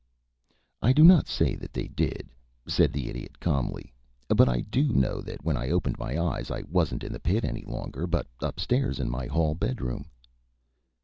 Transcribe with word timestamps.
"I 0.81 0.93
do 0.93 1.03
not 1.03 1.27
say 1.27 1.53
that 1.57 1.73
they 1.73 1.87
did," 1.87 2.31
said 2.67 2.91
the 2.91 3.07
Idiot, 3.07 3.39
calmly. 3.39 3.93
"But 4.29 4.49
I 4.49 4.61
do 4.61 4.91
know 4.93 5.21
that 5.21 5.43
when 5.45 5.55
I 5.55 5.69
opened 5.69 5.99
my 5.99 6.19
eyes 6.19 6.49
I 6.49 6.63
wasn't 6.67 7.03
in 7.03 7.13
the 7.13 7.19
pit 7.19 7.45
any 7.45 7.65
longer, 7.65 8.07
but 8.07 8.25
up 8.41 8.59
stairs 8.59 8.99
in 8.99 9.11
my 9.11 9.27
hall 9.27 9.53
bedroom." 9.53 10.09